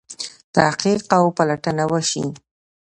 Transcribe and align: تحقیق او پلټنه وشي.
تحقیق 0.55 1.01
او 1.17 1.25
پلټنه 1.37 1.83
وشي. 1.91 2.25